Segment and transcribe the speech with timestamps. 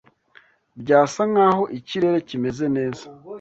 [0.81, 3.05] Byasa nkaho ikirere kimeze neza.